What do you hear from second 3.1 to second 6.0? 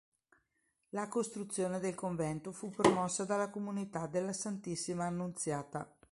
dalla Comunità della Santissima Annunziata.